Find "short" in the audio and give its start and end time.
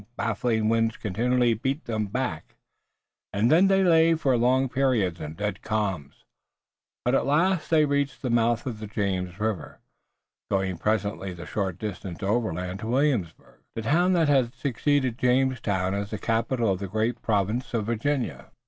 11.45-11.77